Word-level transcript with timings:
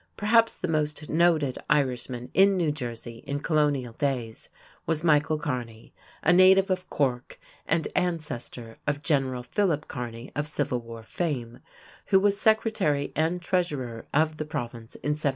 Perhaps 0.17 0.57
the 0.57 0.67
most 0.67 1.11
noted 1.11 1.59
Irishman 1.69 2.31
in 2.33 2.57
New 2.57 2.71
Jersey 2.71 3.17
in 3.27 3.39
colonial 3.39 3.93
days 3.93 4.49
was 4.87 5.03
Michael 5.03 5.37
Kearney, 5.37 5.93
a 6.23 6.33
native 6.33 6.71
of 6.71 6.89
Cork 6.89 7.39
and 7.67 7.87
ancestor 7.95 8.77
of 8.87 9.03
General 9.03 9.43
Philip 9.43 9.87
Kearney 9.87 10.31
of 10.35 10.47
Civil 10.47 10.79
War 10.79 11.03
fame, 11.03 11.59
who 12.07 12.19
was 12.19 12.41
secretary 12.41 13.13
and 13.15 13.43
treasurer 13.43 14.07
of 14.11 14.37
the 14.37 14.45
Province 14.45 14.95
in 14.95 15.11
1723. 15.11 15.29